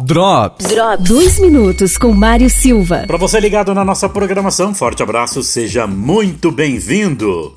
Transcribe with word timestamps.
Drops. 0.00 0.66
Drops. 0.68 1.06
Dois 1.06 1.38
minutos 1.38 1.98
com 1.98 2.12
Mário 2.12 2.48
Silva. 2.48 3.04
Para 3.06 3.18
você 3.18 3.38
ligado 3.38 3.74
na 3.74 3.84
nossa 3.84 4.08
programação, 4.08 4.74
forte 4.74 5.02
abraço, 5.02 5.42
seja 5.42 5.86
muito 5.86 6.50
bem-vindo. 6.50 7.54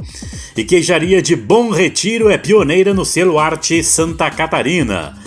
E 0.54 0.66
Queijaria 0.66 1.22
de 1.22 1.34
Bom 1.34 1.70
Retiro 1.70 2.30
é 2.30 2.38
pioneira 2.38 2.94
no 2.94 3.06
selo 3.06 3.40
Arte 3.40 3.82
Santa 3.82 4.30
Catarina. 4.30 5.18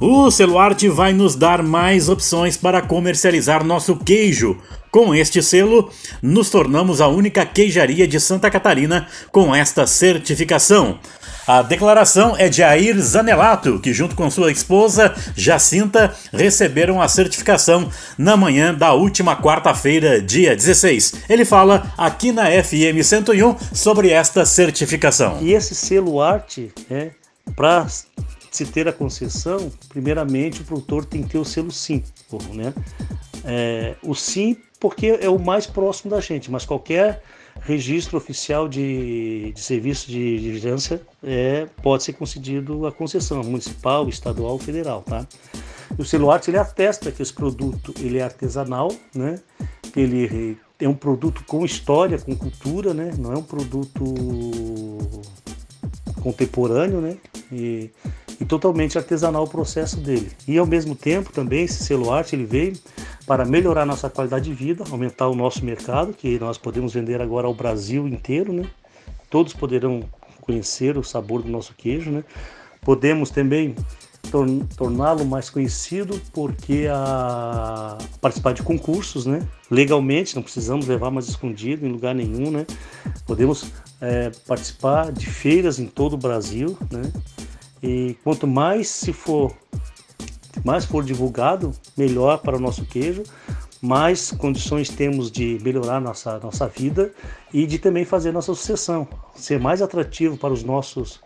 O 0.00 0.30
selo 0.30 0.58
Arte 0.58 0.88
vai 0.88 1.12
nos 1.12 1.36
dar 1.36 1.62
mais 1.62 2.08
opções 2.08 2.56
para 2.56 2.80
comercializar 2.80 3.62
nosso 3.62 3.96
queijo. 3.96 4.56
Com 4.90 5.14
este 5.14 5.42
selo, 5.42 5.90
nos 6.22 6.48
tornamos 6.48 7.02
a 7.02 7.08
única 7.08 7.44
queijaria 7.44 8.08
de 8.08 8.18
Santa 8.18 8.50
Catarina 8.50 9.06
com 9.30 9.54
esta 9.54 9.86
certificação. 9.86 10.98
A 11.46 11.60
declaração 11.60 12.34
é 12.38 12.48
de 12.48 12.62
Air 12.62 12.98
Zanelato, 12.98 13.78
que 13.78 13.92
junto 13.92 14.16
com 14.16 14.30
sua 14.30 14.50
esposa 14.50 15.14
Jacinta 15.36 16.14
receberam 16.32 17.02
a 17.02 17.08
certificação 17.08 17.90
na 18.16 18.34
manhã 18.34 18.72
da 18.72 18.94
última 18.94 19.36
quarta-feira, 19.36 20.22
dia 20.22 20.56
16. 20.56 21.24
Ele 21.28 21.44
fala 21.44 21.92
aqui 21.98 22.32
na 22.32 22.46
FM 22.46 23.02
101 23.02 23.56
sobre 23.74 24.10
esta 24.10 24.46
certificação. 24.46 25.38
E 25.42 25.52
esse 25.52 25.74
selo 25.74 26.20
arte, 26.22 26.72
é 26.90 27.10
para 27.54 27.86
se 28.50 28.64
ter 28.64 28.88
a 28.88 28.92
concessão, 28.92 29.70
primeiramente 29.90 30.62
o 30.62 30.64
produtor 30.64 31.04
tem 31.04 31.22
que 31.22 31.30
ter 31.30 31.38
o 31.38 31.44
selo 31.44 31.70
SIM, 31.70 32.02
né? 32.54 32.72
É, 33.44 33.94
o 34.02 34.14
SIM 34.14 34.56
porque 34.80 35.18
é 35.20 35.28
o 35.28 35.38
mais 35.38 35.66
próximo 35.66 36.10
da 36.10 36.20
gente, 36.20 36.50
mas 36.50 36.64
qualquer 36.64 37.22
registro 37.64 38.18
oficial 38.18 38.68
de, 38.68 39.52
de 39.52 39.60
serviço 39.60 40.10
de 40.10 40.38
vigilância 40.38 41.00
é, 41.22 41.66
pode 41.82 42.02
ser 42.02 42.12
concedido 42.12 42.86
a 42.86 42.92
concessão 42.92 43.42
municipal, 43.42 44.08
estadual, 44.08 44.58
federal, 44.58 45.02
tá? 45.02 45.26
O 45.96 46.04
selo 46.04 46.30
arte 46.30 46.50
ele 46.50 46.58
atesta 46.58 47.10
que 47.10 47.22
esse 47.22 47.32
produto 47.32 47.94
ele 47.98 48.18
é 48.18 48.22
artesanal, 48.22 48.92
né? 49.14 49.40
Que 49.92 50.00
ele 50.00 50.58
é 50.78 50.88
um 50.88 50.94
produto 50.94 51.42
com 51.46 51.64
história, 51.64 52.18
com 52.18 52.36
cultura, 52.36 52.92
né? 52.92 53.12
Não 53.18 53.32
é 53.32 53.36
um 53.38 53.42
produto 53.42 54.04
contemporâneo, 56.22 57.00
né? 57.00 57.16
E, 57.50 57.90
e 58.38 58.44
totalmente 58.44 58.98
artesanal 58.98 59.44
o 59.44 59.48
processo 59.48 59.96
dele. 59.96 60.30
E 60.46 60.58
ao 60.58 60.66
mesmo 60.66 60.94
tempo 60.94 61.32
também 61.32 61.64
esse 61.64 61.82
selo 61.82 62.12
arte 62.12 62.36
ele 62.36 62.44
veio 62.44 62.74
para 63.26 63.44
melhorar 63.44 63.86
nossa 63.86 64.10
qualidade 64.10 64.44
de 64.44 64.54
vida, 64.54 64.84
aumentar 64.90 65.28
o 65.28 65.34
nosso 65.34 65.64
mercado, 65.64 66.12
que 66.12 66.38
nós 66.38 66.58
podemos 66.58 66.92
vender 66.92 67.20
agora 67.20 67.46
ao 67.46 67.54
Brasil 67.54 68.06
inteiro, 68.06 68.52
né? 68.52 68.68
Todos 69.30 69.52
poderão 69.52 70.02
conhecer 70.40 70.98
o 70.98 71.02
sabor 71.02 71.42
do 71.42 71.48
nosso 71.48 71.74
queijo, 71.74 72.10
né? 72.10 72.24
Podemos 72.82 73.30
também 73.30 73.74
torná-lo 74.76 75.24
mais 75.24 75.48
conhecido 75.50 76.20
porque 76.32 76.86
a 76.90 77.96
participar 78.20 78.52
de 78.52 78.62
concursos, 78.62 79.26
né? 79.26 79.46
Legalmente, 79.70 80.34
não 80.34 80.42
precisamos 80.42 80.86
levar 80.86 81.10
mais 81.10 81.28
escondido 81.28 81.86
em 81.86 81.90
lugar 81.90 82.14
nenhum, 82.14 82.50
né? 82.50 82.66
Podemos 83.26 83.66
é, 84.00 84.30
participar 84.46 85.12
de 85.12 85.26
feiras 85.26 85.78
em 85.78 85.86
todo 85.86 86.14
o 86.14 86.18
Brasil, 86.18 86.76
né? 86.90 87.02
E 87.82 88.16
quanto 88.24 88.46
mais 88.46 88.88
se 88.88 89.12
for 89.12 89.54
mais 90.64 90.84
for 90.84 91.04
divulgado, 91.04 91.72
melhor 91.96 92.38
para 92.38 92.56
o 92.56 92.60
nosso 92.60 92.84
queijo, 92.86 93.22
mais 93.80 94.30
condições 94.30 94.88
temos 94.88 95.30
de 95.30 95.58
melhorar 95.62 96.00
nossa, 96.00 96.38
nossa 96.38 96.66
vida 96.66 97.12
e 97.52 97.66
de 97.66 97.78
também 97.78 98.04
fazer 98.04 98.32
nossa 98.32 98.54
sucessão, 98.54 99.06
ser 99.34 99.60
mais 99.60 99.82
atrativo 99.82 100.38
para 100.38 100.54
os 100.54 100.64
nossos 100.64 101.20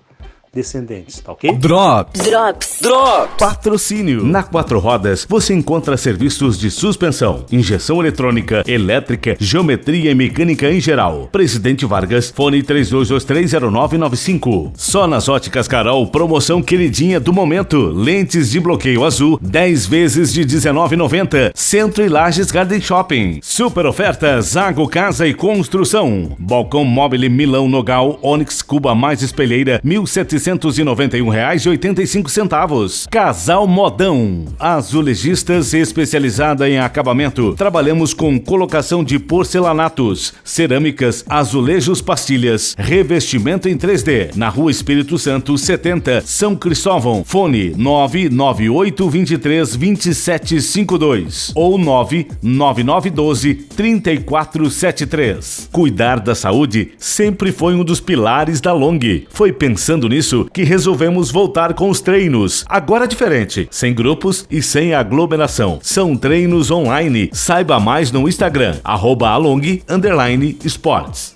descendentes, 0.52 1.20
tá 1.20 1.32
ok? 1.32 1.52
Drops. 1.52 2.22
Drops. 2.22 2.78
Drops. 2.80 3.34
Patrocínio. 3.38 4.24
Na 4.24 4.42
Quatro 4.42 4.78
Rodas 4.78 5.26
você 5.28 5.52
encontra 5.54 5.96
serviços 5.96 6.58
de 6.58 6.70
suspensão, 6.70 7.44
injeção 7.52 8.00
eletrônica, 8.00 8.64
elétrica, 8.66 9.36
geometria 9.38 10.10
e 10.10 10.14
mecânica 10.14 10.70
em 10.70 10.80
geral. 10.80 11.28
Presidente 11.30 11.84
Vargas, 11.84 12.30
fone 12.30 12.62
32230995. 12.62 14.72
Só 14.74 15.06
nas 15.06 15.28
óticas 15.28 15.68
Carol, 15.68 16.06
promoção 16.06 16.62
queridinha 16.62 17.20
do 17.20 17.32
momento. 17.32 17.88
Lentes 17.88 18.50
de 18.50 18.60
bloqueio 18.60 19.04
azul, 19.04 19.38
10 19.42 19.86
vezes 19.86 20.32
de 20.32 20.44
19,90. 20.44 21.52
Centro 21.54 22.04
e 22.04 22.08
Lages 22.08 22.50
Garden 22.50 22.80
Shopping. 22.80 23.40
Super 23.42 23.86
ofertas, 23.86 24.46
Zago 24.46 24.88
Casa 24.88 25.26
e 25.26 25.34
Construção. 25.34 26.36
Balcão 26.38 26.84
Mobile 26.84 27.28
Milão 27.28 27.68
Nogal, 27.68 28.18
Onix 28.22 28.62
Cuba 28.62 28.94
mais 28.94 29.22
espelheira, 29.22 29.80
1700 29.84 30.37
691,85. 30.38 33.08
Casal 33.10 33.66
Modão. 33.66 34.44
Azulejistas 34.58 35.74
especializada 35.74 36.66
em 36.68 36.78
acabamento. 36.78 37.54
Trabalhamos 37.56 38.12
com 38.14 38.38
colocação 38.38 39.02
de 39.04 39.18
porcelanatos, 39.18 40.32
cerâmicas, 40.44 41.24
azulejos, 41.28 42.00
pastilhas, 42.00 42.74
revestimento 42.78 43.68
em 43.68 43.76
3D. 43.76 44.36
Na 44.36 44.48
Rua 44.48 44.70
Espírito 44.70 45.18
Santo, 45.18 45.58
70, 45.58 46.22
São 46.24 46.54
Cristóvão. 46.56 47.22
Fone 47.24 47.74
998 47.76 49.10
23 49.10 49.76
2752 49.76 51.52
ou 51.54 51.78
99912 51.78 53.54
3473. 53.54 55.68
Cuidar 55.72 56.20
da 56.20 56.34
saúde 56.34 56.92
sempre 56.98 57.52
foi 57.52 57.74
um 57.74 57.84
dos 57.84 58.00
pilares 58.00 58.60
da 58.60 58.72
Long. 58.72 58.98
Foi 59.30 59.52
pensando 59.52 60.08
nisso 60.08 60.27
isso 60.28 60.44
que 60.52 60.62
resolvemos 60.62 61.30
voltar 61.30 61.72
com 61.72 61.88
os 61.88 62.02
treinos. 62.02 62.62
Agora 62.68 63.08
diferente, 63.08 63.66
sem 63.70 63.94
grupos 63.94 64.46
e 64.50 64.60
sem 64.60 64.92
aglomeração. 64.92 65.78
São 65.82 66.14
treinos 66.14 66.70
online. 66.70 67.30
Saiba 67.32 67.80
mais 67.80 68.12
no 68.12 68.28
Instagram, 68.28 68.76
arroba 68.84 69.30
along, 69.30 69.82
esportes. 70.64 71.34